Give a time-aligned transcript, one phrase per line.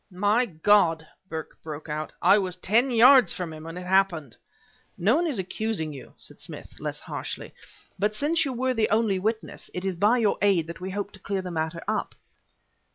[0.09, 4.35] "My God!" Burke broke out, "I was ten yards from him when it happened!"
[4.97, 7.53] "No one is accusing you," said Smith, less harshly;
[7.99, 11.11] "but since you were the only witness, it is by your aid that we hope
[11.11, 12.15] to clear the matter up."